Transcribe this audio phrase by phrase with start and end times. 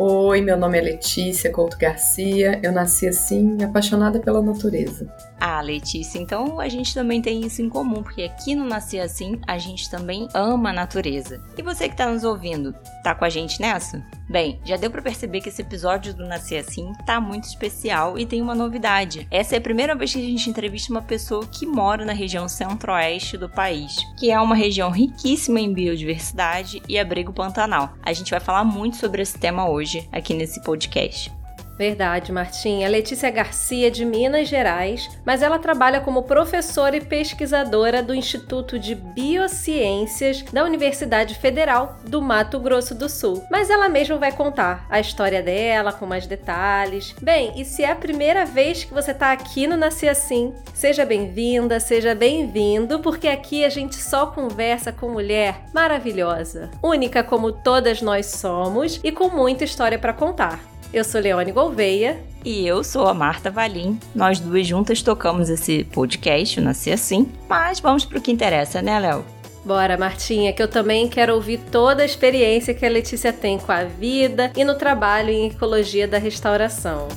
[0.00, 2.60] Oi, meu nome é Letícia Couto Garcia.
[2.62, 5.12] Eu nasci assim, apaixonada pela natureza.
[5.40, 9.40] Ah, Letícia, então a gente também tem isso em comum, porque aqui no Nascer Assim
[9.46, 11.44] a gente também ama a natureza.
[11.56, 14.04] E você que está nos ouvindo, tá com a gente nessa?
[14.28, 18.26] Bem, já deu para perceber que esse episódio do Nascer Assim tá muito especial e
[18.26, 19.26] tem uma novidade.
[19.30, 22.48] Essa é a primeira vez que a gente entrevista uma pessoa que mora na região
[22.48, 27.94] centro-oeste do país, que é uma região riquíssima em biodiversidade e abrigo pantanal.
[28.02, 31.37] A gente vai falar muito sobre esse tema hoje aqui nesse podcast.
[31.78, 32.88] Verdade, Martinha.
[32.88, 38.96] Letícia Garcia, de Minas Gerais, mas ela trabalha como professora e pesquisadora do Instituto de
[38.96, 43.44] Biociências da Universidade Federal do Mato Grosso do Sul.
[43.48, 47.14] Mas ela mesma vai contar a história dela com mais detalhes.
[47.22, 51.04] Bem, e se é a primeira vez que você está aqui no Nasci Assim, seja
[51.04, 58.02] bem-vinda, seja bem-vindo, porque aqui a gente só conversa com mulher maravilhosa, única como todas
[58.02, 60.77] nós somos e com muita história para contar.
[60.92, 62.18] Eu sou Leone Gouveia.
[62.44, 63.98] E eu sou a Marta Valim.
[64.14, 67.30] Nós duas juntas tocamos esse podcast, Nasci Assim.
[67.46, 69.24] Mas vamos pro que interessa, né, Léo?
[69.64, 73.70] Bora, Martinha, que eu também quero ouvir toda a experiência que a Letícia tem com
[73.70, 77.08] a vida e no trabalho em ecologia da restauração.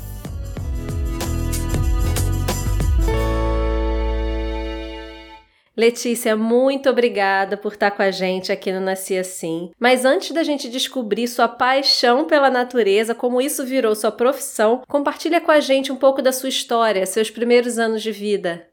[5.76, 9.72] Letícia, muito obrigada por estar com a gente aqui no Nasci Assim.
[9.80, 15.40] Mas antes da gente descobrir sua paixão pela natureza, como isso virou sua profissão, compartilha
[15.40, 18.68] com a gente um pouco da sua história, seus primeiros anos de vida.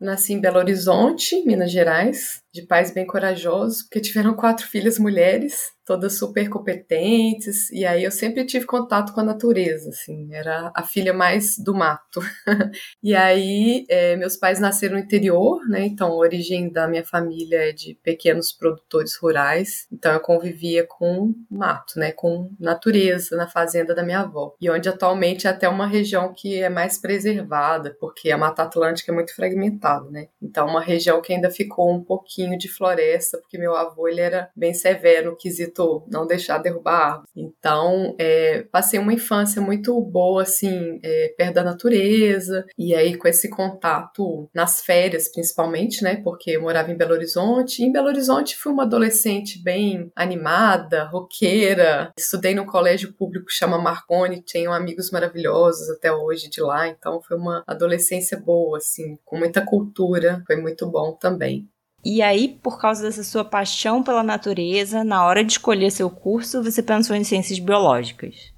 [0.00, 5.72] Nasci em Belo Horizonte, Minas Gerais, de pais bem corajosos, porque tiveram quatro filhas mulheres
[5.88, 10.82] todas super competentes, e aí eu sempre tive contato com a natureza, assim, era a
[10.82, 12.20] filha mais do mato.
[13.02, 17.70] e aí é, meus pais nasceram no interior, né, então a origem da minha família
[17.70, 23.94] é de pequenos produtores rurais, então eu convivia com mato, né, com natureza na fazenda
[23.94, 28.30] da minha avó, e onde atualmente é até uma região que é mais preservada, porque
[28.30, 32.37] a Mata Atlântica é muito fragmentada, né, então uma região que ainda ficou um pouquinho
[32.56, 37.28] de floresta, porque meu avô ele era bem severo quesito não deixar derrubar árvore.
[37.34, 43.28] Então, é, passei uma infância muito boa, assim, é, perto da natureza, e aí com
[43.28, 48.08] esse contato nas férias, principalmente, né, porque eu morava em Belo Horizonte, e em Belo
[48.08, 55.10] Horizonte fui uma adolescente bem animada, roqueira, estudei no colégio público chama Marconi, tenho amigos
[55.10, 60.56] maravilhosos até hoje de lá, então foi uma adolescência boa, assim, com muita cultura, foi
[60.56, 61.68] muito bom também.
[62.04, 66.62] E aí, por causa dessa sua paixão pela natureza, na hora de escolher seu curso,
[66.62, 68.52] você pensou em ciências biológicas?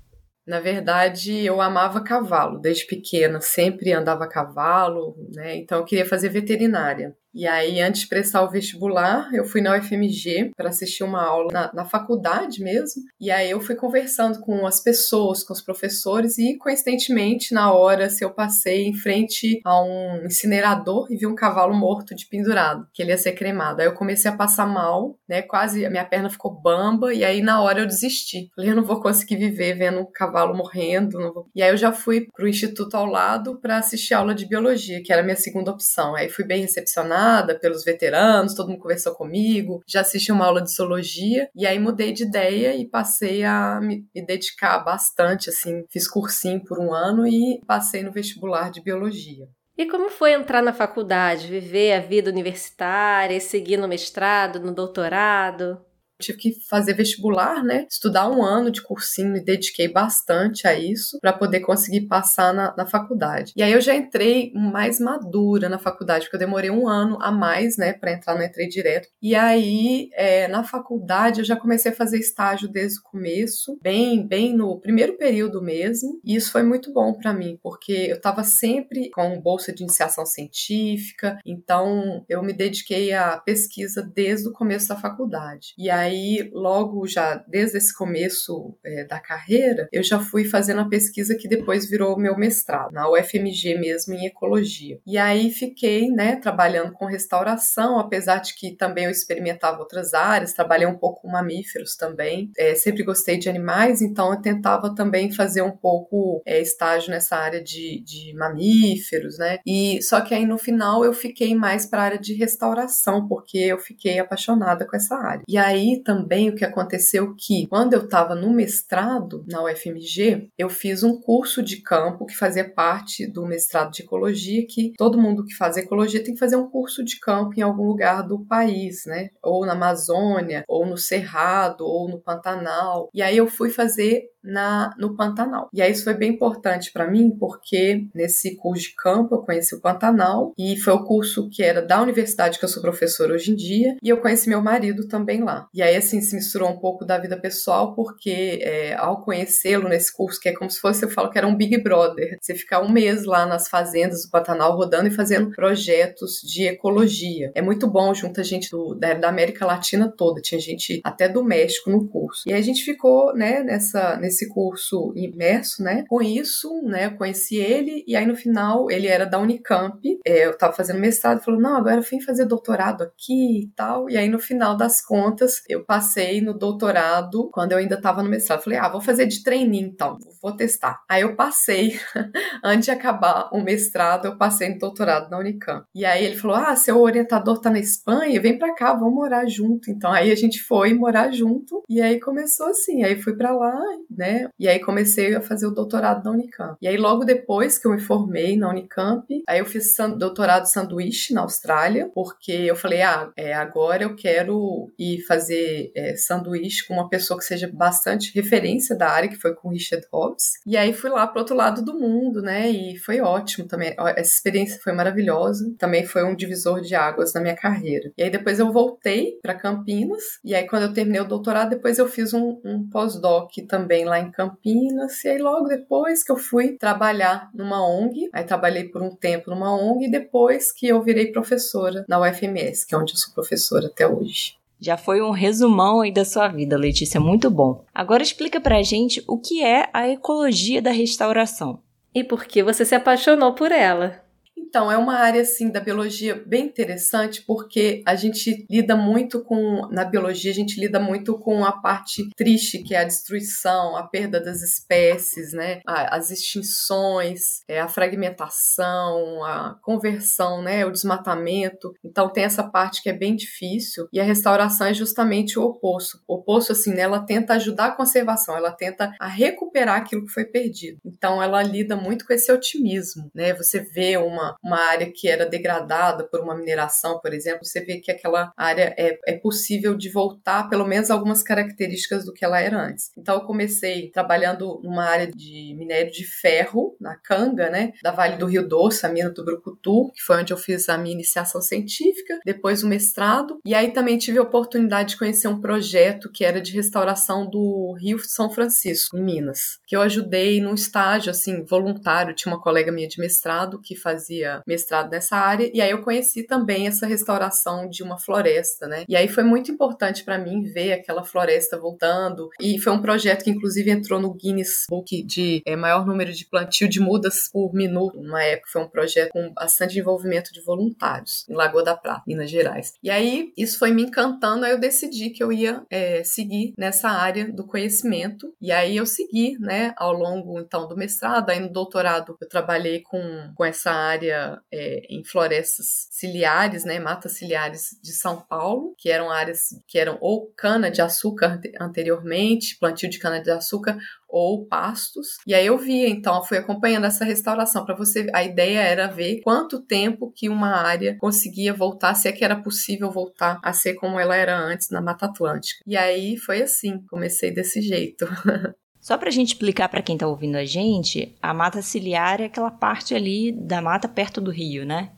[0.47, 5.57] Na verdade, eu amava cavalo desde pequena, sempre andava a cavalo, né?
[5.57, 7.17] Então eu queria fazer veterinária.
[7.33, 11.53] E aí, antes de prestar o vestibular, eu fui na UFMG para assistir uma aula
[11.53, 13.03] na, na, faculdade mesmo.
[13.21, 18.11] E aí eu fui conversando com as pessoas, com os professores, e coincidentemente, na hora,
[18.11, 22.87] se eu passei em frente a um incinerador e vi um cavalo morto de pendurado,
[22.93, 23.81] que ele ia ser cremado.
[23.81, 25.41] Aí eu comecei a passar mal, né?
[25.41, 28.51] Quase a minha perna ficou bamba, e aí na hora eu desisti.
[28.57, 31.47] Falei, eu não vou conseguir viver vendo um cavalo morrendo.
[31.55, 35.13] E aí eu já fui pro instituto ao lado para assistir aula de biologia, que
[35.13, 36.17] era a minha segunda opção.
[36.17, 37.20] Aí fui bem recepcionada
[37.61, 42.13] pelos veteranos, todo mundo conversou comigo, já assisti uma aula de zoologia e aí mudei
[42.13, 47.27] de ideia e passei a me, me dedicar bastante, assim, fiz cursinho por um ano
[47.27, 49.49] e passei no vestibular de biologia.
[49.77, 55.81] E como foi entrar na faculdade, viver a vida universitária, seguir no mestrado, no doutorado?
[56.21, 57.87] Tive que fazer vestibular, né?
[57.91, 62.75] Estudar um ano de cursinho, me dediquei bastante a isso para poder conseguir passar na,
[62.77, 63.53] na, faculdade.
[63.57, 67.31] E aí eu já entrei mais madura na faculdade, porque eu demorei um ano a
[67.31, 69.09] mais, né, para entrar, não entrei direto.
[69.23, 74.27] E aí, é, na faculdade, eu já comecei a fazer estágio desde o começo, bem,
[74.27, 76.21] bem no primeiro período mesmo.
[76.25, 80.27] E isso foi muito bom para mim, porque eu estava sempre com bolsa de iniciação
[80.27, 85.75] científica, então eu me dediquei à pesquisa desde o começo da faculdade.
[85.79, 90.81] E aí aí, logo já desde esse começo é, da carreira, eu já fui fazendo
[90.81, 94.99] a pesquisa que depois virou meu mestrado, na UFMG mesmo, em ecologia.
[95.07, 100.53] E aí fiquei, né, trabalhando com restauração, apesar de que também eu experimentava outras áreas,
[100.53, 102.51] trabalhei um pouco com mamíferos também.
[102.59, 107.37] É, sempre gostei de animais, então eu tentava também fazer um pouco é, estágio nessa
[107.37, 109.59] área de, de mamíferos, né?
[109.67, 113.59] E só que aí no final eu fiquei mais para a área de restauração, porque
[113.59, 115.43] eu fiquei apaixonada com essa área.
[115.49, 120.69] E aí também o que aconteceu que quando eu estava no mestrado na UFMG, eu
[120.69, 125.45] fiz um curso de campo que fazia parte do mestrado de ecologia, que todo mundo
[125.45, 129.05] que faz ecologia tem que fazer um curso de campo em algum lugar do país,
[129.07, 129.31] né?
[129.43, 133.11] Ou na Amazônia, ou no Cerrado, ou no Pantanal.
[133.15, 135.69] E aí eu fui fazer na, no Pantanal.
[135.73, 139.75] E aí isso foi bem importante para mim, porque nesse curso de campo eu conheci
[139.75, 143.53] o Pantanal e foi o curso que era da universidade que eu sou professora hoje
[143.53, 145.69] em dia, e eu conheci meu marido também lá.
[145.75, 150.15] E aí assim se misturou um pouco da vida pessoal, porque é, ao conhecê-lo nesse
[150.15, 152.81] curso, que é como se fosse, eu falo que era um Big Brother, você ficar
[152.81, 157.51] um mês lá nas fazendas do Pantanal rodando e fazendo projetos de ecologia.
[157.55, 161.45] É muito bom, junta gente do, da, da América Latina toda, tinha gente até do
[161.45, 162.49] México no curso.
[162.49, 166.05] E aí a gente ficou, né, nessa nesse curso imerso, né?
[166.09, 170.47] Com isso, né, eu conheci ele e aí no final ele era da Unicamp, é,
[170.47, 174.17] eu tava fazendo mestrado, falou, não, agora eu vim fazer doutorado aqui e tal, e
[174.17, 178.63] aí no final das contas eu passei no doutorado quando eu ainda tava no mestrado,
[178.63, 181.01] falei, ah, vou fazer de treininho então, vou testar.
[181.09, 181.99] Aí eu passei,
[182.65, 185.85] antes de acabar o mestrado, eu passei no doutorado na Unicamp.
[185.95, 189.47] E aí ele falou, ah, seu orientador tá na Espanha, vem pra cá, vamos morar
[189.47, 189.91] junto.
[189.91, 193.79] Então aí a gente foi morar junto e aí começou assim, aí fui para lá,
[194.11, 194.49] né?
[194.59, 196.77] E aí comecei a fazer o doutorado na Unicamp.
[196.81, 201.35] E aí logo depois que eu me formei na Unicamp, aí eu fiz doutorado sanduíche
[201.35, 205.60] na Austrália, porque eu falei, ah, é, agora eu quero ir fazer
[205.95, 210.07] é, sanduíche com uma pessoa que seja bastante referência da área, que foi com Richard
[210.13, 210.53] Hobbs.
[210.67, 212.69] E aí fui lá pro outro lado do mundo, né?
[212.71, 213.95] E foi ótimo também.
[214.17, 215.73] Essa experiência foi maravilhosa.
[215.79, 218.13] Também foi um divisor de águas na minha carreira.
[218.17, 220.23] E aí depois eu voltei para Campinas.
[220.45, 224.19] E aí quando eu terminei o doutorado, depois eu fiz um, um pós-doc também lá
[224.19, 225.25] em Campinas.
[225.25, 229.51] E aí logo depois que eu fui trabalhar numa ONG, aí trabalhei por um tempo
[229.51, 233.35] numa ONG e depois que eu virei professora na UFMS, que é onde eu sou
[233.35, 234.60] professora até hoje.
[234.81, 237.85] Já foi um resumão aí da sua vida, Letícia, muito bom.
[237.95, 241.81] Agora explica pra gente o que é a ecologia da restauração.
[242.15, 244.25] E por que você se apaixonou por ela?
[244.71, 249.89] Então, é uma área assim da biologia bem interessante porque a gente lida muito com
[249.91, 254.07] na biologia a gente lida muito com a parte triste que é a destruição, a
[254.07, 255.81] perda das espécies, né?
[255.85, 260.87] As extinções, é, a fragmentação, a conversão, né?
[260.87, 261.93] O desmatamento.
[262.05, 266.21] Então tem essa parte que é bem difícil e a restauração é justamente o oposto.
[266.29, 267.03] O oposto assim, né?
[267.03, 271.01] Ela tenta ajudar a conservação, ela tenta a recuperar aquilo que foi perdido.
[271.05, 273.53] Então ela lida muito com esse otimismo, né?
[273.55, 277.99] Você vê uma uma área que era degradada por uma mineração, por exemplo, você vê
[277.99, 282.61] que aquela área é, é possível de voltar pelo menos algumas características do que ela
[282.61, 283.11] era antes.
[283.17, 288.37] Então eu comecei trabalhando numa área de minério de ferro, na Canga, né, da Vale
[288.37, 291.61] do Rio Doce, a mina do Brucutu, que foi onde eu fiz a minha iniciação
[291.61, 296.45] científica, depois o mestrado, e aí também tive a oportunidade de conhecer um projeto que
[296.45, 301.65] era de restauração do Rio São Francisco, em Minas, que eu ajudei num estágio assim
[301.65, 306.03] voluntário, tinha uma colega minha de mestrado que fazia mestrado nessa área, e aí eu
[306.03, 309.05] conheci também essa restauração de uma floresta, né?
[309.09, 313.45] E aí foi muito importante para mim ver aquela floresta voltando, e foi um projeto
[313.45, 317.73] que inclusive entrou no Guinness Book de é, maior número de plantio de mudas por
[317.75, 318.21] minuto.
[318.21, 322.51] Na época foi um projeto com bastante envolvimento de voluntários em Lagoa da Prata, Minas
[322.51, 322.95] Gerais.
[323.03, 327.09] E aí isso foi me encantando, aí eu decidi que eu ia é, seguir nessa
[327.09, 331.73] área do conhecimento, e aí eu segui, né, ao longo então do mestrado, aí no
[331.73, 334.40] doutorado eu trabalhei com, com essa área
[334.73, 340.19] é, em florestas ciliares, né, matas ciliares de São Paulo, que eram áreas que eram
[340.21, 343.99] ou cana de açúcar anteriormente, plantio de cana de açúcar
[344.29, 345.39] ou pastos.
[345.47, 348.27] E aí eu via, então, fui acompanhando essa restauração para você.
[348.33, 352.57] A ideia era ver quanto tempo que uma área conseguia voltar, se é que era
[352.57, 355.83] possível voltar a ser como ela era antes na Mata Atlântica.
[355.87, 358.27] E aí foi assim, comecei desse jeito.
[359.01, 362.45] Só para a gente explicar para quem está ouvindo a gente, a mata ciliar é
[362.45, 365.11] aquela parte ali da mata perto do rio, né?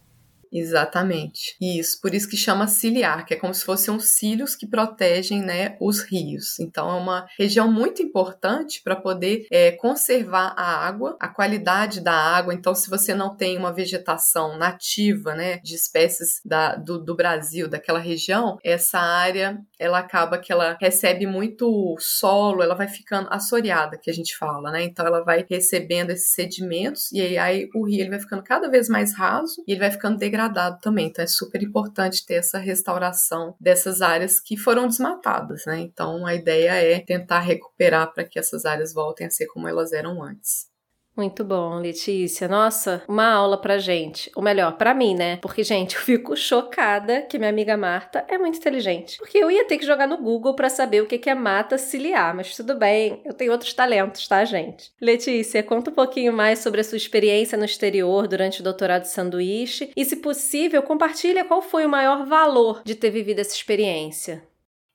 [0.53, 1.57] Exatamente.
[1.59, 5.41] Isso, por isso que chama ciliar, que é como se fossem uns cílios que protegem
[5.41, 6.61] né, os rios.
[6.61, 12.13] Então é uma região muito importante para poder é, conservar a água, a qualidade da
[12.13, 12.53] água.
[12.53, 17.67] Então, se você não tem uma vegetação nativa né, de espécies da, do, do Brasil,
[17.67, 23.99] daquela região, essa área ela acaba que ela recebe muito solo, ela vai ficando assoreada,
[23.99, 24.85] que a gente fala, né?
[24.85, 28.69] Então ela vai recebendo esses sedimentos e aí, aí o rio ele vai ficando cada
[28.69, 31.09] vez mais raso e ele vai ficando degradado degradado também.
[31.09, 35.81] Então é super importante ter essa restauração dessas áreas que foram desmatadas, né?
[35.81, 39.93] Então a ideia é tentar recuperar para que essas áreas voltem a ser como elas
[39.93, 40.72] eram antes.
[41.17, 42.49] Muito bom, Letícia.
[42.49, 44.31] Nossa, uma aula pra gente.
[44.35, 45.37] Ou melhor, pra mim, né?
[45.43, 49.19] Porque, gente, eu fico chocada que minha amiga Marta é muito inteligente.
[49.19, 52.35] Porque eu ia ter que jogar no Google para saber o que é mata ciliar,
[52.35, 54.91] mas tudo bem, eu tenho outros talentos, tá, gente?
[55.01, 59.11] Letícia, conta um pouquinho mais sobre a sua experiência no exterior durante o doutorado de
[59.11, 64.43] sanduíche e, se possível, compartilha qual foi o maior valor de ter vivido essa experiência.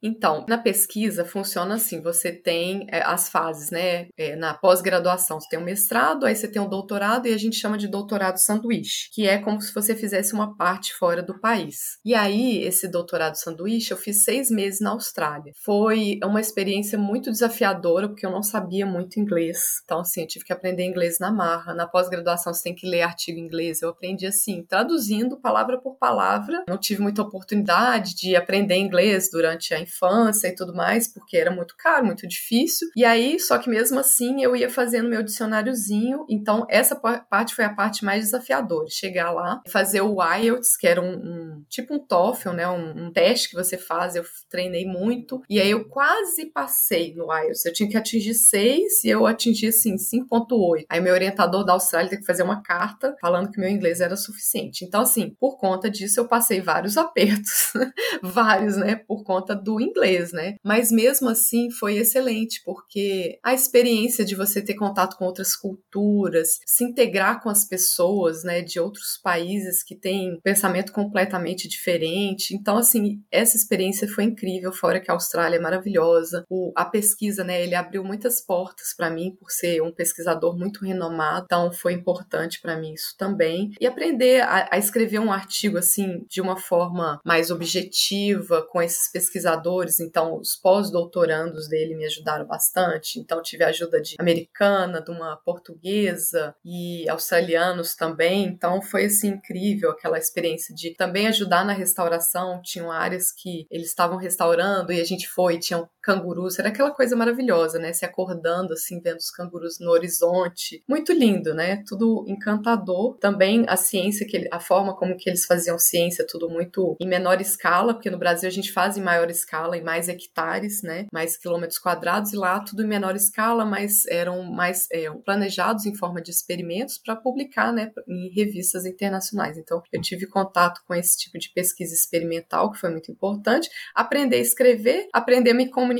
[0.01, 4.08] Então, na pesquisa funciona assim: você tem é, as fases, né?
[4.18, 7.34] É, na pós-graduação, você tem o um mestrado, aí você tem o um doutorado, e
[7.34, 11.24] a gente chama de doutorado sanduíche, que é como se você fizesse uma parte fora
[11.24, 11.98] do país.
[12.06, 15.54] E aí, esse doutorado sanduíche, eu fiz seis meses na Austrália.
[15.63, 19.82] Foi uma experiência muito desafiadora, porque eu não sabia muito inglês.
[19.84, 21.74] Então, assim, eu tive que aprender inglês na marra.
[21.74, 23.82] Na pós-graduação, você tem que ler artigo em inglês.
[23.82, 26.63] Eu aprendi assim, traduzindo palavra por palavra.
[26.68, 31.51] Não tive muita oportunidade de aprender inglês durante a infância e tudo mais, porque era
[31.51, 32.88] muito caro, muito difícil.
[32.96, 36.25] E aí, só que mesmo assim, eu ia fazendo meu dicionáriozinho.
[36.29, 38.88] Então, essa parte foi a parte mais desafiadora.
[38.89, 42.67] Chegar lá, fazer o IELTS, que era um, um tipo um TOEFL, né?
[42.67, 44.15] Um, um, teste que você faz.
[44.15, 45.41] Eu treinei muito.
[45.50, 47.65] E aí, eu quase passei no IELTS.
[47.65, 50.86] Eu tinha que atingir 6 e eu atingi, assim, 5.8.
[50.89, 54.15] Aí, meu orientador da Austrália teve que fazer uma carta falando que meu inglês era
[54.15, 54.86] suficiente.
[54.86, 57.74] Então, assim, por conta disso, eu passei vários apertos.
[58.22, 58.96] vários, né?
[58.96, 60.55] Por conta do inglês, né?
[60.63, 66.60] Mas mesmo assim foi excelente, porque a experiência de você ter contato com outras culturas,
[66.65, 72.55] se integrar com as pessoas, né, de outros países que têm pensamento completamente diferente.
[72.55, 76.43] Então, assim, essa experiência foi incrível, fora que a Austrália é maravilhosa.
[76.50, 80.84] O, a pesquisa, né, ele abriu muitas portas para mim por ser um pesquisador muito
[80.84, 83.72] renomado, então foi importante para mim isso também.
[83.79, 89.12] E aprender a, a escrever um artigo assim de uma forma mais objetiva com esses
[89.12, 89.67] pesquisadores
[90.00, 93.20] então os pós-doutorandos dele me ajudaram bastante.
[93.20, 98.46] Então tive a ajuda de americana, de uma portuguesa e australianos também.
[98.46, 102.62] Então foi assim incrível aquela experiência de também ajudar na restauração.
[102.64, 107.16] Tinham áreas que eles estavam restaurando e a gente foi, tinham cangurus, era aquela coisa
[107.16, 107.92] maravilhosa, né?
[107.92, 110.84] Se acordando assim, vendo os cangurus no horizonte.
[110.88, 111.84] Muito lindo, né?
[111.88, 113.18] Tudo encantador.
[113.18, 117.42] Também a ciência que a forma como que eles faziam ciência, tudo muito em menor
[117.42, 121.06] escala, porque no Brasil a gente faz em maior escala escala, em mais hectares, né,
[121.12, 125.96] mais quilômetros quadrados, e lá tudo em menor escala, mas eram mais é, planejados em
[125.96, 129.58] forma de experimentos para publicar né, em revistas internacionais.
[129.58, 133.70] Então, eu tive contato com esse tipo de pesquisa experimental, que foi muito importante.
[133.96, 135.97] Aprender a escrever, aprender a me comunicar,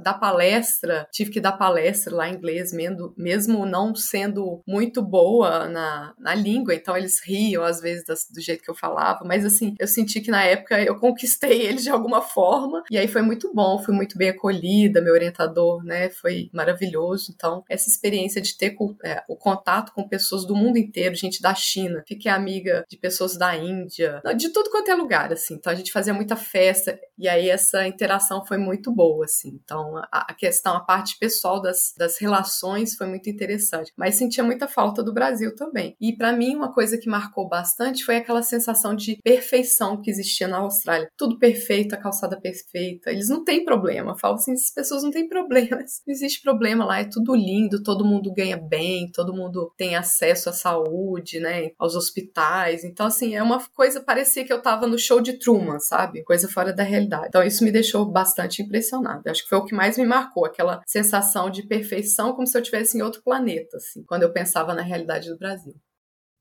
[0.00, 1.08] dar palestra.
[1.12, 2.72] Tive que dar palestra lá em inglês,
[3.16, 8.62] mesmo, não sendo muito boa na, na língua, então eles riam às vezes do jeito
[8.62, 12.20] que eu falava, mas assim, eu senti que na época eu conquistei eles de alguma
[12.20, 12.82] forma forma.
[12.90, 17.32] E aí foi muito bom, fui muito bem acolhida, meu orientador, né, foi maravilhoso.
[17.34, 21.54] Então, essa experiência de ter é, o contato com pessoas do mundo inteiro, gente da
[21.54, 25.54] China, fiquei amiga de pessoas da Índia, de tudo quanto é lugar, assim.
[25.54, 29.58] Então, a gente fazia muita festa e aí essa interação foi muito boa, assim.
[29.62, 33.92] Então, a, questão, a parte pessoal das, das relações foi muito interessante.
[33.96, 35.96] Mas sentia muita falta do Brasil também.
[36.00, 40.48] E para mim, uma coisa que marcou bastante foi aquela sensação de perfeição que existia
[40.48, 41.10] na Austrália.
[41.16, 43.10] Tudo perfeito, a calçada perfeita.
[43.10, 44.12] Eles não têm problema.
[44.12, 46.02] Eu falo assim, essas pessoas não têm problemas.
[46.06, 50.48] Não existe problema lá, é tudo lindo, todo mundo ganha bem, todo mundo tem acesso
[50.48, 52.84] à saúde, né, aos hospitais.
[52.84, 56.24] Então, assim, é uma coisa, parecia que eu tava no show de Truman, sabe?
[56.24, 57.26] Coisa fora da realidade.
[57.28, 59.30] Então, isso me deixou bastante impressionada.
[59.30, 62.62] Acho que foi o que mais me marcou, aquela sensação de perfeição, como se eu
[62.62, 65.74] estivesse em outro planeta, assim, quando eu pensava na realidade do Brasil.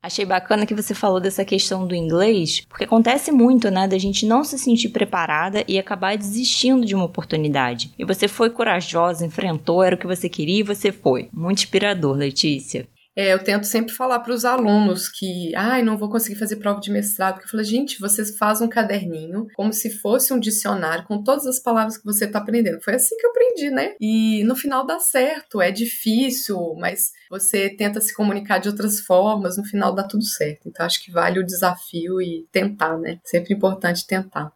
[0.02, 4.26] Achei bacana que você falou dessa questão do inglês, porque acontece muito, né, da gente
[4.26, 7.94] não se sentir preparada e acabar desistindo de uma oportunidade.
[8.00, 11.30] E você foi corajosa, enfrentou, era o que você queria e você foi.
[11.34, 12.88] Muito inspirador, Letícia.
[13.16, 16.80] É, eu tento sempre falar para os alunos que, ai, não vou conseguir fazer prova
[16.80, 21.06] de mestrado, porque eu falo, gente, você faz um caderninho como se fosse um dicionário
[21.06, 22.82] com todas as palavras que você está aprendendo.
[22.82, 23.96] Foi assim que eu aprendi, né?
[24.00, 29.58] E no final dá certo, é difícil, mas você tenta se comunicar de outras formas,
[29.58, 30.70] no final dá tudo certo.
[30.70, 33.20] Então acho que vale o desafio e tentar, né?
[33.26, 34.52] Sempre importante tentar.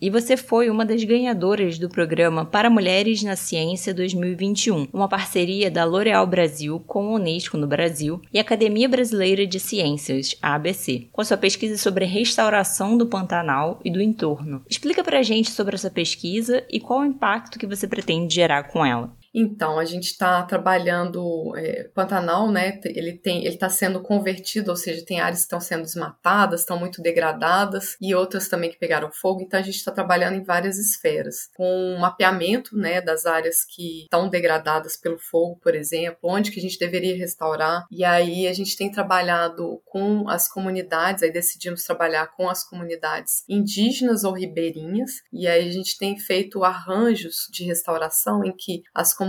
[0.00, 5.68] E você foi uma das ganhadoras do programa Para Mulheres na Ciência 2021, uma parceria
[5.68, 10.54] da L'Oréal Brasil com a Unesco no Brasil e a Academia Brasileira de Ciências, a
[10.54, 14.62] ABC, com a sua pesquisa sobre restauração do Pantanal e do entorno.
[14.70, 18.86] Explica pra gente sobre essa pesquisa e qual o impacto que você pretende gerar com
[18.86, 19.17] ela.
[19.40, 22.80] Então, a gente está trabalhando é, Pantanal, né?
[22.84, 26.76] Ele tem, ele está sendo convertido, ou seja, tem áreas que estão sendo desmatadas, estão
[26.76, 29.40] muito degradadas e outras também que pegaram fogo.
[29.40, 34.02] Então, a gente está trabalhando em várias esferas, com um mapeamento, né, das áreas que
[34.02, 37.86] estão degradadas pelo fogo, por exemplo, onde que a gente deveria restaurar.
[37.92, 43.44] E aí a gente tem trabalhado com as comunidades, aí decidimos trabalhar com as comunidades
[43.48, 45.22] indígenas ou ribeirinhas.
[45.32, 49.27] E aí a gente tem feito arranjos de restauração em que as comunidades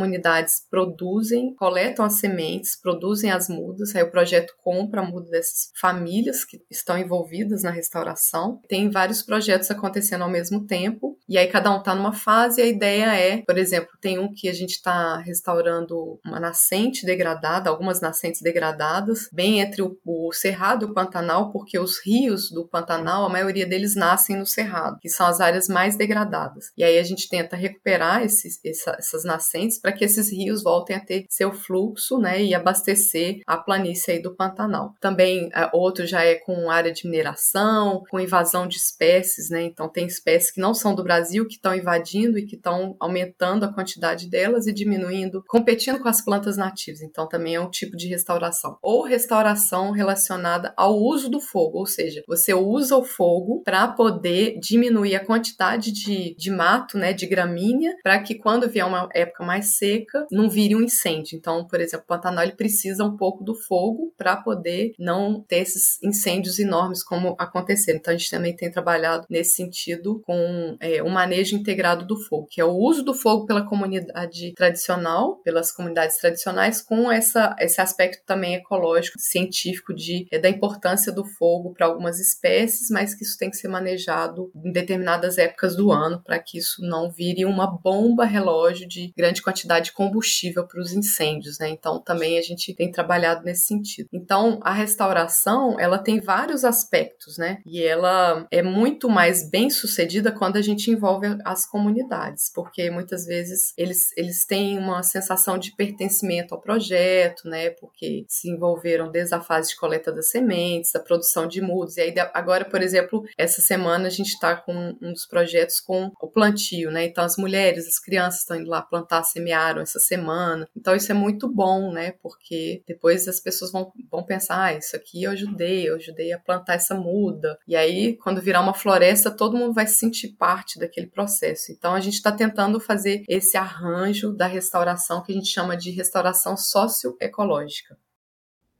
[0.70, 6.44] produzem, coletam as sementes, produzem as mudas, aí o projeto compra a muda dessas famílias
[6.44, 8.62] que estão envolvidas na restauração.
[8.68, 12.64] Tem vários projetos acontecendo ao mesmo tempo, e aí cada um está numa fase, e
[12.64, 17.70] a ideia é, por exemplo, tem um que a gente está restaurando uma nascente degradada,
[17.70, 22.68] algumas nascentes degradadas, bem entre o, o Cerrado e o Pantanal, porque os rios do
[22.68, 26.72] Pantanal, a maioria deles nascem no Cerrado, que são as áreas mais degradadas.
[26.78, 30.96] E aí a gente tenta recuperar esses, essa, essas nascentes para que esses rios voltem
[30.96, 34.94] a ter seu fluxo, né, e abastecer a planície aí do Pantanal.
[35.02, 39.64] Também é, outro já é com área de mineração, com invasão de espécies, né?
[39.64, 43.66] Então tem espécies que não são do Brasil que estão invadindo e que estão aumentando
[43.66, 47.02] a quantidade delas e diminuindo, competindo com as plantas nativas.
[47.02, 48.78] Então também é um tipo de restauração.
[48.82, 54.60] Ou restauração relacionada ao uso do fogo, ou seja, você usa o fogo para poder
[54.60, 59.44] diminuir a quantidade de, de mato, né, de gramínea, para que quando vier uma época
[59.44, 61.38] mais seca, não vire um incêndio.
[61.38, 65.60] Então, por exemplo, o Pantanal ele precisa um pouco do fogo para poder não ter
[65.60, 68.00] esses incêndios enormes como aconteceram.
[68.00, 72.48] Então, a gente também tem trabalhado nesse sentido com é, o manejo integrado do fogo,
[72.50, 77.80] que é o uso do fogo pela comunidade tradicional, pelas comunidades tradicionais, com essa, esse
[77.80, 83.24] aspecto também ecológico, científico de, é, da importância do fogo para algumas espécies, mas que
[83.24, 87.46] isso tem que ser manejado em determinadas épocas do ano para que isso não vire
[87.46, 91.70] uma bomba relógio de grande quantidade quantidade de combustível para os incêndios, né?
[91.70, 94.08] Então também a gente tem trabalhado nesse sentido.
[94.14, 97.62] Então a restauração ela tem vários aspectos, né?
[97.66, 103.26] E ela é muito mais bem sucedida quando a gente envolve as comunidades, porque muitas
[103.26, 107.72] vezes eles, eles têm uma sensação de pertencimento ao projeto, né?
[107.72, 111.98] Porque se envolveram desde a fase de coleta das sementes, da produção de mudos.
[111.98, 116.12] E aí agora, por exemplo, essa semana a gente está com um dos projetos com
[116.22, 117.06] o plantio, né?
[117.06, 120.68] Então as mulheres, as crianças estão indo lá plantar sementes semearam essa semana.
[120.76, 122.14] Então isso é muito bom, né?
[122.22, 126.40] Porque depois as pessoas vão, vão pensar, ah, isso aqui eu ajudei, eu ajudei a
[126.40, 127.58] plantar essa muda.
[127.68, 131.72] E aí, quando virar uma floresta, todo mundo vai se sentir parte daquele processo.
[131.72, 135.92] Então a gente está tentando fazer esse arranjo da restauração que a gente chama de
[135.92, 137.98] restauração socioecológica.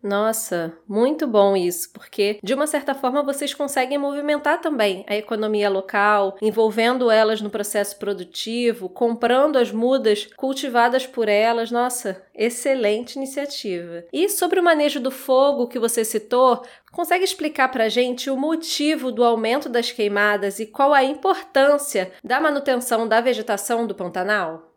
[0.02, 5.70] Nossa, muito bom isso, porque de uma certa forma vocês conseguem movimentar também a economia
[5.70, 11.70] local, envolvendo elas no processo produtivo, comprando as mudas cultivadas por elas.
[11.70, 14.06] Nossa, excelente iniciativa.
[14.14, 18.38] E sobre o manejo do fogo que você citou, consegue explicar para a gente o
[18.38, 24.69] motivo do aumento das queimadas e qual a importância da manutenção da vegetação do Pantanal?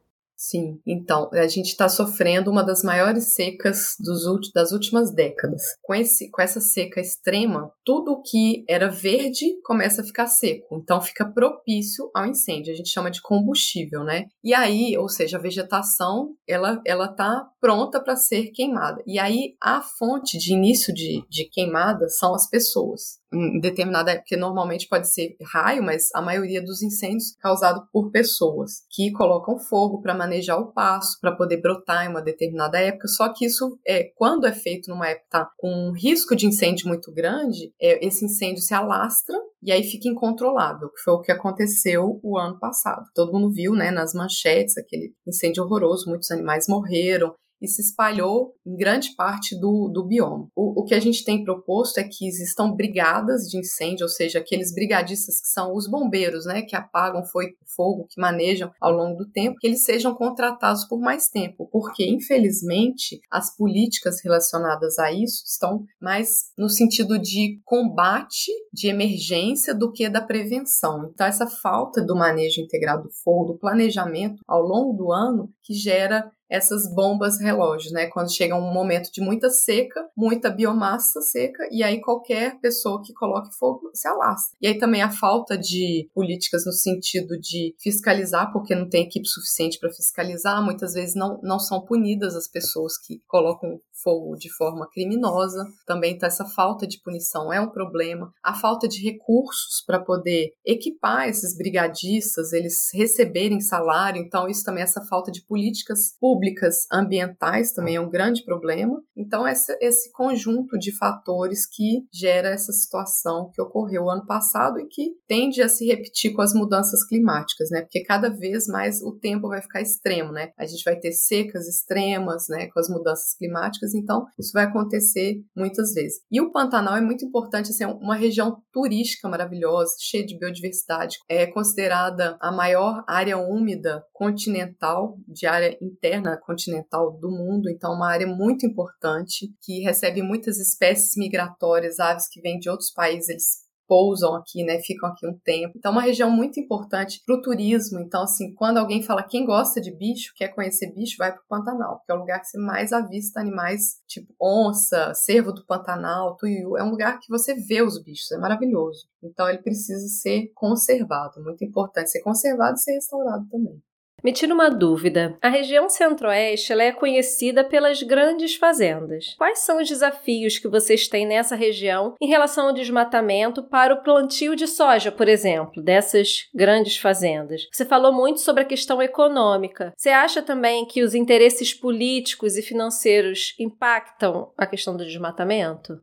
[0.45, 5.63] Sim, então, a gente está sofrendo uma das maiores secas dos das últimas décadas.
[5.81, 11.01] Com, esse, com essa seca extrema, tudo que era verde começa a ficar seco, então
[11.01, 12.73] fica propício ao incêndio.
[12.73, 14.27] A gente chama de combustível, né?
[14.43, 19.03] E aí, ou seja, a vegetação, ela, ela tá pronta para ser queimada.
[19.07, 24.37] E aí, a fonte de início de, de queimada são as pessoas em determinada época,
[24.37, 30.03] normalmente pode ser raio, mas a maioria dos incêndios causado por pessoas que colocam fogo
[30.03, 33.09] para manejar o pasto, para poder brotar em uma determinada época.
[33.09, 37.11] Só que isso, é, quando é feito numa época com um risco de incêndio muito
[37.13, 42.39] grande, esse incêndio se alastra e aí fica incontrolável, que foi o que aconteceu o
[42.39, 43.05] ano passado.
[43.15, 48.55] Todo mundo viu, né, nas manchetes, aquele incêndio horroroso, muitos animais morreram, e se espalhou
[48.67, 50.49] em grande parte do, do bioma.
[50.55, 54.41] O, o que a gente tem proposto é que existam brigadas de incêndio, ou seja,
[54.41, 59.31] aqueles brigadistas que são os bombeiros, né, que apagam fogo, que manejam ao longo do
[59.31, 65.45] tempo, que eles sejam contratados por mais tempo, porque infelizmente as políticas relacionadas a isso
[65.47, 71.11] estão mais no sentido de combate, de emergência do que da prevenção.
[71.13, 75.75] Então essa falta do manejo integrado do fogo, do planejamento ao longo do ano que
[75.75, 78.09] gera essas bombas relógios, né?
[78.09, 83.15] Quando chega um momento de muita seca, muita biomassa seca, e aí qualquer pessoa que
[83.15, 84.55] coloque fogo se alastra.
[84.61, 89.27] E aí também a falta de políticas no sentido de fiscalizar, porque não tem equipe
[89.27, 94.53] suficiente para fiscalizar, muitas vezes não, não são punidas as pessoas que colocam fogo de
[94.53, 95.65] forma criminosa.
[95.87, 98.33] Também tá essa falta de punição é um problema.
[98.43, 104.21] A falta de recursos para poder equipar esses brigadistas, eles receberem salário.
[104.21, 109.03] Então, isso também, essa falta de políticas públicas ambientais também é um grande problema.
[109.17, 114.87] Então, essa, esse conjunto de fatores que gera essa situação que ocorreu ano passado e
[114.87, 117.83] que tende a se repetir com as mudanças climáticas, né?
[117.83, 120.51] Porque cada vez mais o tempo vai ficar extremo, né?
[120.57, 122.69] A gente vai ter secas extremas, né?
[122.69, 126.21] Com as mudanças climáticas, então isso vai acontecer muitas vezes.
[126.31, 131.19] E o Pantanal é muito importante, assim, é uma região turística maravilhosa, cheia de biodiversidade,
[131.29, 138.11] é considerada a maior área úmida continental, de área interna continental do mundo, então uma
[138.11, 143.62] área muito importante que recebe muitas espécies migratórias, aves que vêm de outros países, eles
[143.93, 144.79] pousam aqui, né?
[144.79, 145.75] Ficam aqui um tempo.
[145.77, 148.01] Então, é uma região muito importante para o turismo.
[148.01, 151.47] Então, assim, quando alguém fala quem gosta de bicho, quer conhecer bicho, vai para o
[151.47, 156.39] Pantanal, porque é o lugar que você mais avista animais tipo onça, cervo do Pantanal,
[156.39, 156.79] tuiu.
[156.79, 159.07] É um lugar que você vê os bichos, é maravilhoso.
[159.23, 161.43] Então, ele precisa ser conservado.
[161.43, 163.79] Muito importante ser conservado e ser restaurado também.
[164.23, 165.37] Me tira uma dúvida.
[165.43, 169.35] A região centro-oeste é conhecida pelas grandes fazendas.
[169.37, 174.03] Quais são os desafios que vocês têm nessa região em relação ao desmatamento para o
[174.03, 177.67] plantio de soja, por exemplo, dessas grandes fazendas?
[177.73, 179.93] Você falou muito sobre a questão econômica.
[179.97, 186.01] Você acha também que os interesses políticos e financeiros impactam a questão do desmatamento?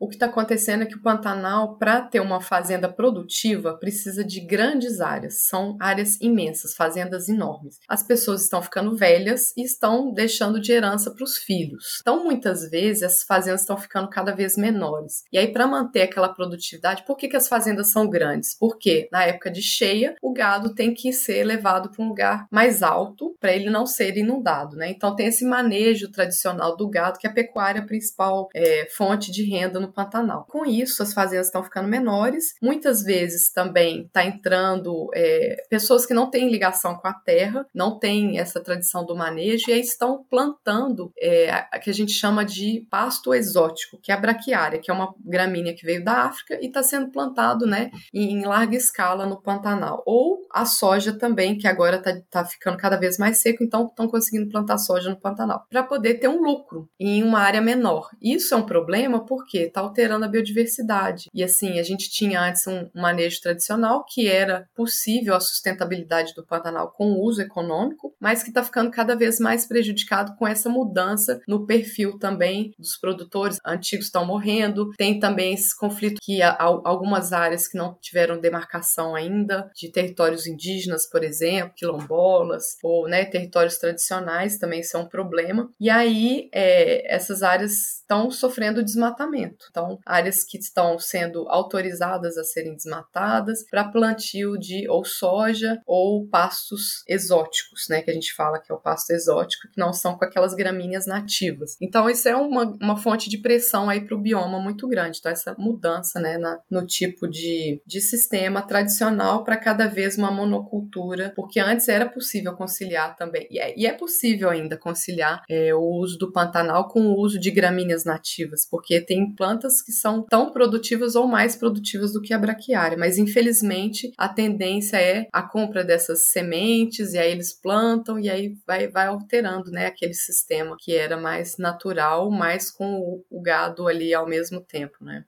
[0.00, 4.40] O que está acontecendo é que o Pantanal, para ter uma fazenda produtiva, precisa de
[4.40, 5.46] grandes áreas.
[5.46, 7.80] São áreas imensas, fazendas enormes.
[7.88, 11.98] As pessoas estão ficando velhas e estão deixando de herança para os filhos.
[12.00, 15.24] Então, muitas vezes, as fazendas estão ficando cada vez menores.
[15.32, 18.56] E aí, para manter aquela produtividade, por que, que as fazendas são grandes?
[18.56, 22.84] Porque na época de cheia, o gado tem que ser levado para um lugar mais
[22.84, 24.76] alto para ele não ser inundado.
[24.76, 24.90] Né?
[24.90, 29.42] Então, tem esse manejo tradicional do gado, que é a pecuária principal é, fonte de
[29.42, 30.46] renda no no Pantanal.
[30.48, 36.14] Com isso, as fazendas estão ficando menores, muitas vezes também está entrando é, pessoas que
[36.14, 40.24] não têm ligação com a terra, não têm essa tradição do manejo, e aí estão
[40.30, 44.90] plantando é, a que a gente chama de pasto exótico, que é a braquiária, que
[44.90, 49.26] é uma gramínea que veio da África e está sendo plantado né, em, larga escala
[49.26, 50.02] no Pantanal.
[50.06, 54.08] Ou a soja também, que agora está tá ficando cada vez mais seco, então estão
[54.08, 58.08] conseguindo plantar soja no Pantanal, para poder ter um lucro em uma área menor.
[58.20, 61.28] Isso é um problema porque está alterando a biodiversidade.
[61.32, 66.44] E assim, a gente tinha antes um manejo tradicional que era possível a sustentabilidade do
[66.44, 70.68] Pantanal com o uso econômico, mas que está ficando cada vez mais prejudicado com essa
[70.68, 73.58] mudança no perfil também dos produtores.
[73.64, 79.70] Antigos estão morrendo, tem também esse conflito que algumas áreas que não tiveram demarcação ainda,
[79.74, 85.70] de territórios indígenas, por exemplo, quilombolas, ou né, territórios tradicionais também são um problema.
[85.78, 89.67] E aí é, essas áreas estão sofrendo desmatamento.
[89.70, 96.26] Então, áreas que estão sendo autorizadas a serem desmatadas para plantio de ou soja ou
[96.26, 100.16] pastos exóticos, né, que a gente fala que é o pasto exótico, que não são
[100.16, 101.76] com aquelas gramíneas nativas.
[101.80, 105.18] Então, isso é uma, uma fonte de pressão aí para o bioma muito grande.
[105.18, 110.30] Então, essa mudança, né, na, no tipo de, de sistema tradicional para cada vez uma
[110.30, 115.74] monocultura, porque antes era possível conciliar também, e é, e é possível ainda conciliar é,
[115.74, 120.22] o uso do Pantanal com o uso de gramíneas nativas, porque tem plantas que são
[120.22, 125.42] tão produtivas ou mais produtivas do que a braquiária, mas infelizmente a tendência é a
[125.42, 130.76] compra dessas sementes e aí eles plantam e aí vai, vai alterando, né, aquele sistema
[130.78, 135.24] que era mais natural, mais com o, o gado ali ao mesmo tempo, né.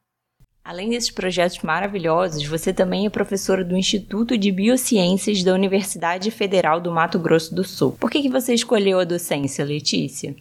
[0.63, 6.81] Além desses projetos maravilhosos, você também é professora do Instituto de Biociências da Universidade Federal
[6.81, 7.97] do Mato Grosso do Sul.
[7.99, 10.37] Por que, que você escolheu a docência, Letícia?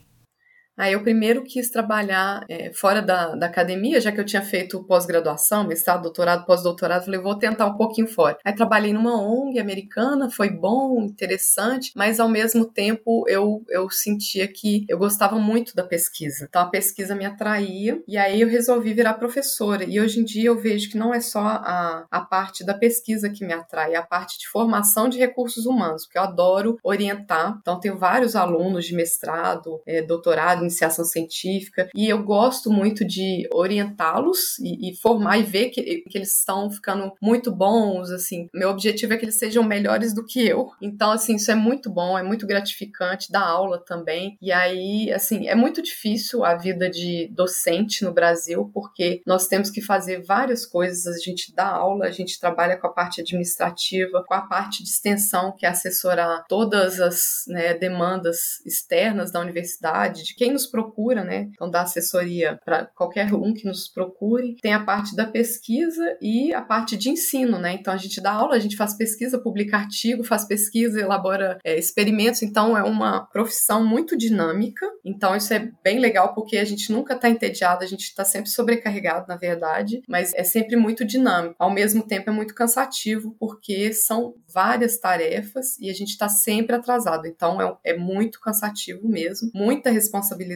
[0.79, 4.81] Aí eu primeiro quis trabalhar é, fora da, da academia, já que eu tinha feito
[4.85, 8.37] pós-graduação, mestrado, doutorado, pós-doutorado, falei, vou tentar um pouquinho fora.
[8.45, 14.47] Aí trabalhei numa ONG americana, foi bom, interessante, mas ao mesmo tempo eu, eu sentia
[14.47, 16.45] que eu gostava muito da pesquisa.
[16.47, 19.83] Então a pesquisa me atraía e aí eu resolvi virar professora.
[19.83, 23.29] E hoje em dia eu vejo que não é só a, a parte da pesquisa
[23.29, 27.57] que me atrai, é a parte de formação de recursos humanos, porque eu adoro orientar.
[27.59, 33.47] Então tenho vários alunos de mestrado, é, doutorado, iniciação científica, e eu gosto muito de
[33.51, 38.47] orientá-los e, e, formar e ver que, que eles estão ficando muito bons, assim.
[38.53, 40.69] Meu objetivo é que eles sejam melhores do que eu.
[40.81, 44.37] Então, assim, isso é muito bom, é muito gratificante, dar aula também.
[44.41, 49.69] E aí, assim, é muito difícil a vida de docente no Brasil, porque nós temos
[49.69, 54.23] que fazer várias coisas, a gente dá aula, a gente trabalha com a parte administrativa,
[54.27, 60.23] com a parte de extensão, que é assessorar todas as né, demandas externas da universidade,
[60.23, 61.49] de quem nos procura, né?
[61.51, 64.57] Então, dá assessoria para qualquer um que nos procure.
[64.61, 67.73] Tem a parte da pesquisa e a parte de ensino, né?
[67.73, 71.77] Então, a gente dá aula, a gente faz pesquisa, publica artigo, faz pesquisa, elabora é,
[71.77, 72.41] experimentos.
[72.41, 74.85] Então, é uma profissão muito dinâmica.
[75.05, 78.49] Então, isso é bem legal porque a gente nunca está entediado, a gente está sempre
[78.49, 81.55] sobrecarregado, na verdade, mas é sempre muito dinâmico.
[81.57, 86.75] Ao mesmo tempo, é muito cansativo porque são várias tarefas e a gente está sempre
[86.75, 87.27] atrasado.
[87.27, 90.48] Então, é, é muito cansativo mesmo, muita responsabilidade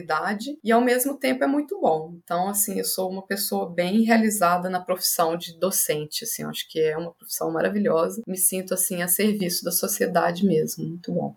[0.62, 2.14] e ao mesmo tempo é muito bom.
[2.22, 6.80] Então, assim, eu sou uma pessoa bem realizada na profissão de docente, assim, acho que
[6.80, 8.22] é uma profissão maravilhosa.
[8.26, 11.36] Me sinto assim a serviço da sociedade mesmo, muito bom.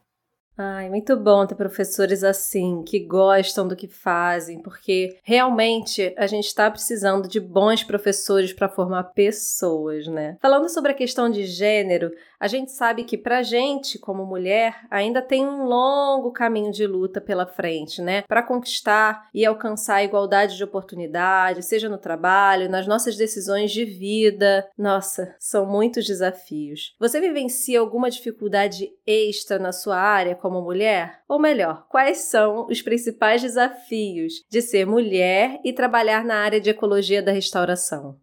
[0.60, 6.48] Ai, muito bom ter professores assim, que gostam do que fazem, porque realmente a gente
[6.48, 10.36] está precisando de bons professores para formar pessoas, né?
[10.42, 15.22] Falando sobre a questão de gênero, a gente sabe que pra gente, como mulher, ainda
[15.22, 18.22] tem um longo caminho de luta pela frente, né?
[18.24, 23.86] Para conquistar e alcançar a igualdade de oportunidade, seja no trabalho, nas nossas decisões de
[23.86, 24.68] vida.
[24.78, 26.96] Nossa, são muitos desafios.
[27.00, 31.22] Você vivencia alguma dificuldade extra na sua área como mulher?
[31.28, 36.70] Ou melhor, quais são os principais desafios de ser mulher e trabalhar na área de
[36.70, 38.18] ecologia da restauração?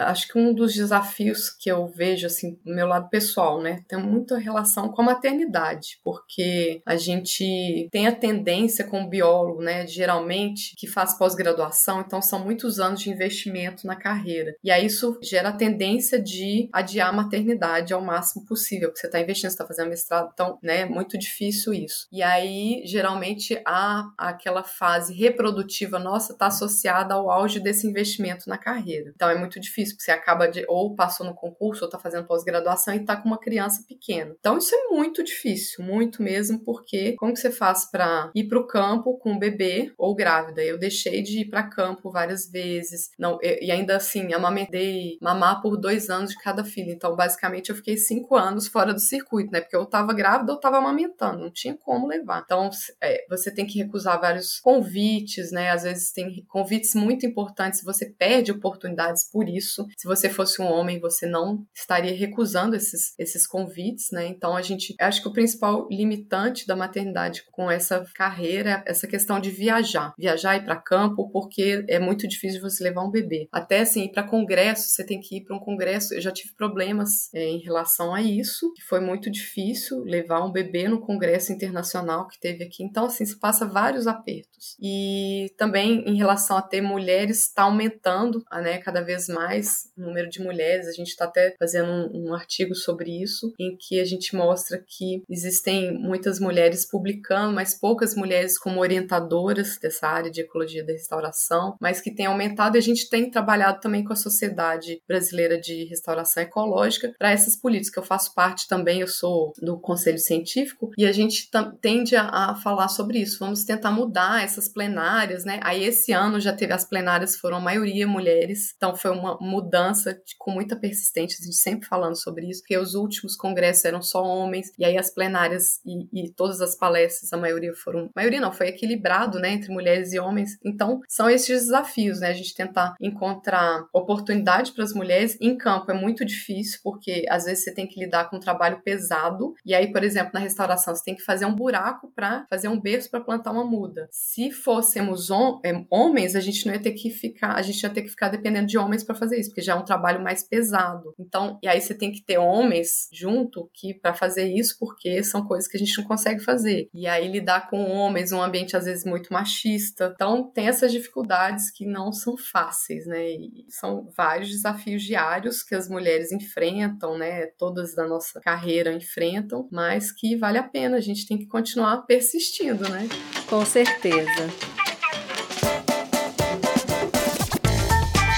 [0.00, 3.98] Acho que um dos desafios que eu vejo, assim, do meu lado pessoal, né, tem
[3.98, 9.86] muita relação com a maternidade, porque a gente tem a tendência com o biólogo, né,
[9.86, 14.54] geralmente, que faz pós-graduação, então são muitos anos de investimento na carreira.
[14.62, 19.06] E aí isso gera a tendência de adiar a maternidade ao máximo possível, porque você
[19.06, 22.06] está investindo, você está fazendo mestrado, então, né, é muito difícil isso.
[22.12, 28.58] E aí, geralmente, a, aquela fase reprodutiva nossa está associada ao auge desse investimento na
[28.58, 29.12] carreira.
[29.14, 31.98] Então, é muito difícil difícil, porque você acaba de ou passou no concurso, ou tá
[31.98, 34.34] fazendo pós-graduação e tá com uma criança pequena.
[34.38, 38.66] Então isso é muito difícil, muito mesmo, porque como que você faz para ir pro
[38.66, 40.62] campo com um bebê ou grávida?
[40.62, 45.76] Eu deixei de ir para campo várias vezes, não, e ainda assim, amamentei mamar por
[45.76, 46.90] dois anos de cada filho.
[46.90, 49.60] Então, basicamente, eu fiquei cinco anos fora do circuito, né?
[49.60, 52.42] Porque eu tava grávida ou tava amamentando, não tinha como levar.
[52.44, 52.70] Então,
[53.02, 55.70] é, você tem que recusar vários convites, né?
[55.70, 59.86] Às vezes tem convites muito importantes, você perde oportunidades por isso isso.
[59.96, 64.26] Se você fosse um homem, você não estaria recusando esses, esses convites, né?
[64.26, 69.06] Então a gente acho que o principal limitante da maternidade com essa carreira é essa
[69.06, 73.48] questão de viajar, viajar e para campo, porque é muito difícil você levar um bebê.
[73.52, 76.14] Até assim, para congresso, você tem que ir para um congresso.
[76.14, 80.52] Eu já tive problemas é, em relação a isso, que foi muito difícil levar um
[80.52, 82.82] bebê no congresso internacional que teve aqui.
[82.82, 84.76] Então assim, se passa vários apertos.
[84.80, 89.59] E também em relação a ter mulheres está aumentando, né, cada vez mais
[89.96, 90.86] o número de mulheres.
[90.86, 94.82] A gente está até fazendo um, um, artigo sobre isso, em que a gente mostra
[94.86, 100.92] que existem muitas mulheres publicando, mas poucas mulheres como orientadoras dessa área de ecologia da
[100.92, 105.60] restauração, mas que tem aumentado e a gente tem trabalhado também com a Sociedade Brasileira
[105.60, 107.96] de Restauração Ecológica para essas políticas.
[107.96, 112.54] Eu faço parte também, eu sou do Conselho Científico, e a gente tende a, a
[112.56, 113.38] falar sobre isso.
[113.38, 115.60] Vamos tentar mudar essas plenárias, né?
[115.62, 120.20] Aí esse ano já teve as plenárias, foram a maioria mulheres, então foi uma mudança
[120.38, 124.22] com muita persistência, a gente sempre falando sobre isso, porque os últimos congressos eram só
[124.22, 128.06] homens, e aí as plenárias e, e todas as palestras, a maioria foram.
[128.06, 130.58] A maioria não, foi equilibrado, né, entre mulheres e homens.
[130.64, 135.90] Então, são esses desafios, né, a gente tentar encontrar oportunidade para as mulheres em campo
[135.90, 139.74] é muito difícil, porque às vezes você tem que lidar com um trabalho pesado, e
[139.74, 143.10] aí, por exemplo, na restauração, você tem que fazer um buraco para fazer um berço
[143.10, 144.08] para plantar uma muda.
[144.10, 145.30] Se fôssemos
[145.64, 148.28] é, homens, a gente não ia ter que ficar, a gente ia ter que ficar
[148.28, 151.14] dependendo de homens para fazer isso, porque já é um trabalho mais pesado.
[151.18, 155.46] Então, e aí você tem que ter homens junto que para fazer isso, porque são
[155.46, 156.88] coisas que a gente não consegue fazer.
[156.94, 160.12] E aí lidar com homens, um ambiente às vezes muito machista.
[160.14, 163.30] Então, tem essas dificuldades que não são fáceis, né?
[163.30, 167.46] E são vários desafios diários que as mulheres enfrentam, né?
[167.58, 171.98] Todas da nossa carreira enfrentam, mas que vale a pena, a gente tem que continuar
[172.06, 173.08] persistindo, né?
[173.48, 174.89] Com certeza.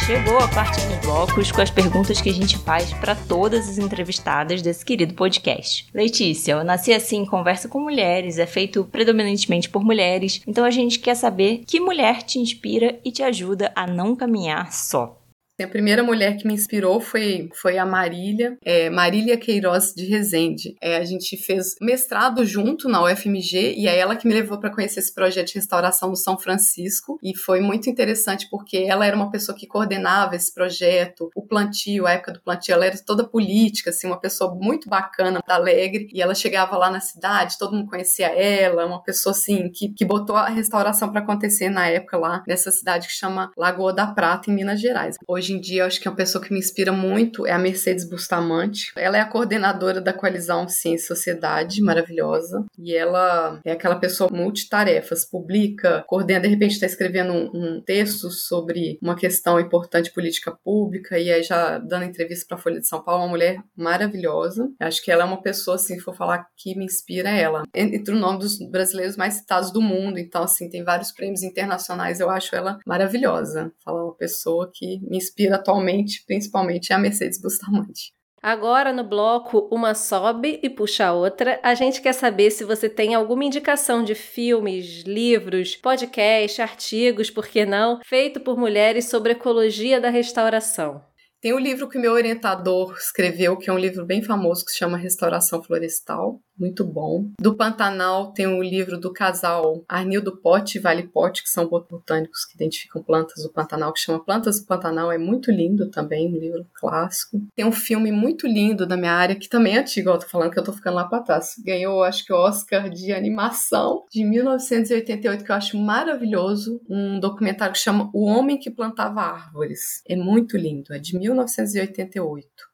[0.07, 3.79] Chegou a parte dos blocos com as perguntas que a gente faz para todas as
[3.79, 5.87] entrevistadas desse querido podcast.
[5.95, 10.99] Letícia, eu nasci assim, conversa com mulheres, é feito predominantemente por mulheres, então a gente
[10.99, 15.22] quer saber que mulher te inspira e te ajuda a não caminhar só
[15.61, 20.75] A primeira mulher que me inspirou foi, foi a Marília, é, Marília Queiroz de Rezende.
[20.81, 24.73] É, a gente fez mestrado junto na UFMG e é ela que me levou para
[24.73, 29.15] conhecer esse projeto de restauração do São Francisco e foi muito interessante porque ela era
[29.15, 33.29] uma pessoa que coordenava esse projeto, o plantio, a época do plantio, ela era toda
[33.29, 37.91] política, assim, uma pessoa muito bacana, alegre, e ela chegava lá na cidade, todo mundo
[37.91, 42.43] conhecia ela, uma pessoa assim que, que botou a restauração para acontecer na época lá
[42.49, 45.17] nessa cidade que chama Lagoa da Prata, em Minas Gerais.
[45.29, 48.93] Hoje em dia, acho que uma pessoa que me inspira muito é a Mercedes Bustamante.
[48.97, 54.31] Ela é a coordenadora da coalizão Ciência e Sociedade, maravilhosa, e ela é aquela pessoa
[54.31, 60.53] multitarefas, publica, coordena, de repente está escrevendo um, um, texto sobre uma questão importante política
[60.65, 64.71] pública, e aí já dando entrevista para a Folha de São Paulo, uma mulher maravilhosa.
[64.79, 67.63] Acho que ela é uma pessoa, assim, for falar que me inspira, é ela.
[67.75, 72.21] Entre o nome dos brasileiros mais citados do mundo, então, assim, tem vários prêmios internacionais,
[72.21, 73.73] eu acho ela maravilhosa.
[73.85, 78.13] Falar uma pessoa que me inspira atualmente, principalmente, é a Mercedes Bustamante.
[78.43, 82.89] Agora no bloco Uma sobe e puxa a outra, a gente quer saber se você
[82.89, 89.31] tem alguma indicação de filmes, livros, podcast, artigos, por que não, feito por mulheres sobre
[89.31, 91.01] ecologia da restauração.
[91.43, 94.79] Tem um livro que meu orientador escreveu, que é um livro bem famoso, que se
[94.79, 97.31] chama Restauração Florestal, muito bom.
[97.41, 102.45] Do Pantanal tem um livro do casal Arnildo Pote e Vale Pote, que são botânicos
[102.45, 106.39] que identificam plantas do Pantanal, que chama Plantas do Pantanal, é muito lindo também, um
[106.39, 107.41] livro clássico.
[107.57, 110.53] Tem um filme muito lindo da minha área, que também é antigo, eu tô falando
[110.53, 111.55] que eu tô ficando lá pra trás.
[111.65, 117.73] Ganhou, acho que o Oscar de animação de 1988, que eu acho maravilhoso, um documentário
[117.73, 120.03] que chama O Homem que Plantava Árvores.
[120.09, 121.32] É muito lindo, é de 1988.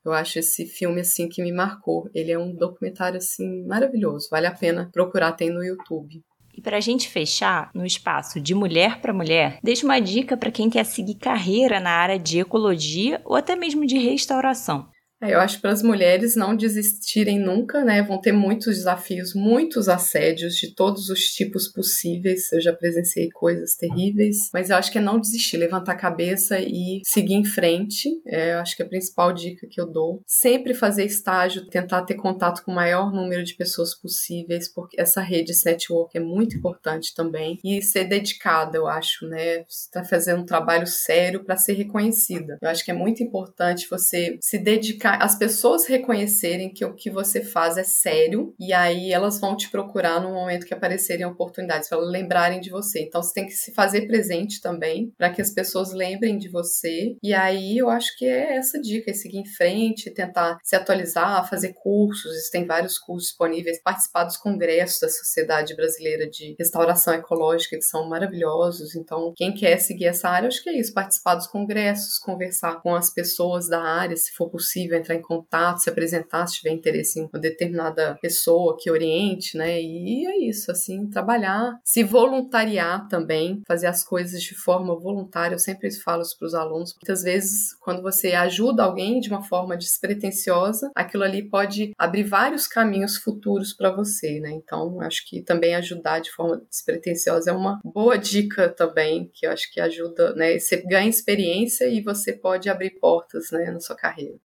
[0.04, 2.08] Eu acho esse filme assim que me marcou.
[2.14, 6.22] Ele é um documentário assim maravilhoso, vale a pena procurar, tem no YouTube.
[6.58, 10.50] E para a gente fechar no espaço de mulher para mulher, deixa uma dica para
[10.50, 14.88] quem quer seguir carreira na área de ecologia ou até mesmo de restauração.
[15.20, 18.02] É, eu acho para as mulheres não desistirem nunca, né?
[18.02, 22.52] Vão ter muitos desafios, muitos assédios de todos os tipos possíveis.
[22.52, 26.60] Eu já presenciei coisas terríveis, mas eu acho que é não desistir, levantar a cabeça
[26.60, 28.08] e seguir em frente.
[28.26, 30.22] É, eu acho que é a principal dica que eu dou.
[30.26, 35.20] Sempre fazer estágio, tentar ter contato com o maior número de pessoas possíveis, porque essa
[35.20, 37.58] rede, esse network é muito importante também.
[37.64, 39.64] E ser dedicada, eu acho, né?
[39.68, 42.56] Está fazendo um trabalho sério para ser reconhecida.
[42.62, 47.10] Eu acho que é muito importante você se dedicar as pessoas reconhecerem que o que
[47.10, 51.88] você faz é sério e aí elas vão te procurar no momento que aparecerem oportunidades,
[51.88, 53.00] para lembrarem de você.
[53.00, 57.16] Então você tem que se fazer presente também para que as pessoas lembrem de você.
[57.22, 61.48] E aí eu acho que é essa dica, é seguir em frente, tentar se atualizar,
[61.48, 67.76] fazer cursos, tem vários cursos disponíveis, participar dos congressos da Sociedade Brasileira de Restauração Ecológica
[67.76, 68.94] que são maravilhosos.
[68.94, 72.94] Então, quem quer seguir essa área, acho que é isso, participar dos congressos, conversar com
[72.94, 77.20] as pessoas da área, se for possível, entrar em contato, se apresentar se tiver interesse
[77.20, 79.80] em uma determinada pessoa que oriente, né?
[79.80, 85.54] E é isso, assim, trabalhar, se voluntariar também, fazer as coisas de forma voluntária.
[85.54, 86.94] Eu sempre falo isso para os alunos.
[86.94, 92.66] Muitas vezes, quando você ajuda alguém de uma forma despretensiosa, aquilo ali pode abrir vários
[92.66, 94.50] caminhos futuros para você, né?
[94.50, 99.50] Então, acho que também ajudar de forma despretensiosa é uma boa dica também, que eu
[99.50, 100.58] acho que ajuda, né?
[100.58, 104.38] Você ganha experiência e você pode abrir portas, né, na sua carreira.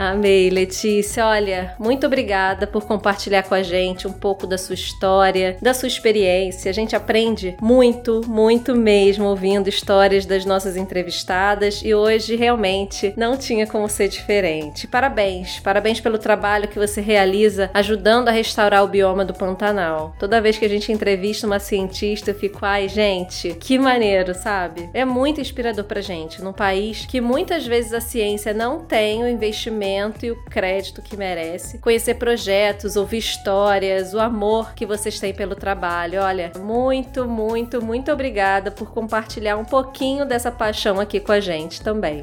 [0.00, 1.26] Amei, Letícia.
[1.26, 5.88] Olha, muito obrigada por compartilhar com a gente um pouco da sua história, da sua
[5.88, 6.70] experiência.
[6.70, 13.36] A gente aprende muito, muito mesmo ouvindo histórias das nossas entrevistadas e hoje realmente não
[13.36, 14.86] tinha como ser diferente.
[14.86, 20.16] Parabéns, parabéns pelo trabalho que você realiza ajudando a restaurar o bioma do Pantanal.
[20.18, 24.88] Toda vez que a gente entrevista uma cientista, eu fico, ai, gente, que maneiro, sabe?
[24.94, 29.28] É muito inspirador pra gente, num país que muitas vezes a ciência não tem o
[29.28, 35.18] investimento reconhecimento e o crédito que merece, conhecer projetos, ouvir histórias, o amor que vocês
[35.18, 36.20] têm pelo trabalho.
[36.22, 41.82] Olha, muito, muito, muito obrigada por compartilhar um pouquinho dessa paixão aqui com a gente
[41.82, 42.22] também.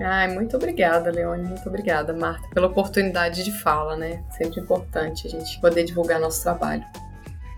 [0.00, 1.48] Ai, muito obrigada, Leone.
[1.48, 4.22] Muito obrigada, Marta, pela oportunidade de fala, né?
[4.30, 6.84] Sempre importante a gente poder divulgar nosso trabalho.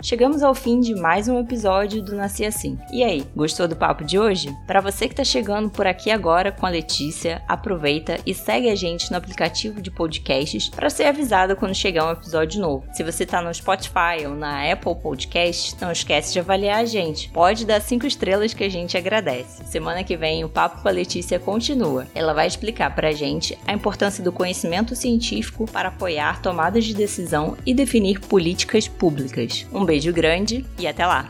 [0.02, 2.78] Chegamos ao fim de mais um episódio do Nasci Assim.
[2.90, 4.50] E aí, gostou do papo de hoje?
[4.66, 8.74] Para você que está chegando por aqui agora com a Letícia, aproveita e segue a
[8.74, 12.86] gente no aplicativo de podcasts para ser avisada quando chegar um episódio novo.
[12.94, 17.28] Se você está no Spotify ou na Apple Podcasts, não esquece de avaliar a gente.
[17.28, 19.64] Pode dar cinco estrelas que a gente agradece.
[19.66, 22.06] Semana que vem o papo com a Letícia continua.
[22.14, 26.94] Ela vai explicar para a gente a importância do conhecimento científico para apoiar tomadas de
[26.94, 29.66] decisão e definir políticas públicas.
[29.70, 31.28] Um beijo grande e até lá!